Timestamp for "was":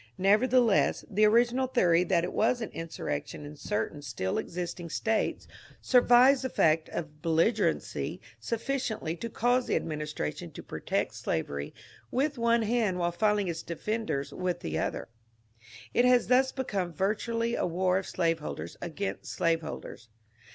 2.33-2.59